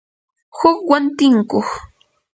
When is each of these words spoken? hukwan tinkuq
hukwan 0.57 1.03
tinkuq 1.17 1.69